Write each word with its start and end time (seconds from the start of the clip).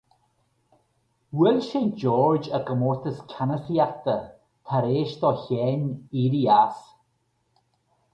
Bhuail 1.41 1.59
sé 1.65 1.81
George 2.03 2.47
i 2.57 2.59
gcomórtas 2.65 3.19
ceannasaíochta 3.33 4.15
tar 4.71 4.85
éis 4.95 5.13
do 5.21 5.31
Sheán 5.43 5.85
éirí 6.19 6.43
as. 6.63 6.77